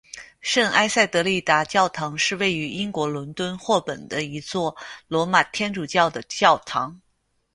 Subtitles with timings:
[0.39, 4.75] 圣埃塞德丽达教堂是位于英国伦敦霍本的一座
[5.07, 6.99] 罗马天主教的教堂。